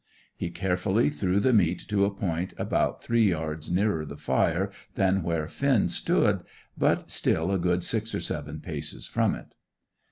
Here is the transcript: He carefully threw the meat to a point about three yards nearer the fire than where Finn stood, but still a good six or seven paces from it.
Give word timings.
He 0.35 0.49
carefully 0.49 1.11
threw 1.11 1.39
the 1.39 1.53
meat 1.53 1.83
to 1.89 2.05
a 2.05 2.09
point 2.09 2.55
about 2.57 3.03
three 3.03 3.29
yards 3.29 3.69
nearer 3.71 4.03
the 4.03 4.17
fire 4.17 4.71
than 4.95 5.21
where 5.21 5.47
Finn 5.47 5.89
stood, 5.89 6.41
but 6.75 7.11
still 7.11 7.51
a 7.51 7.59
good 7.59 7.83
six 7.83 8.15
or 8.15 8.19
seven 8.19 8.61
paces 8.61 9.05
from 9.05 9.35
it. 9.35 9.53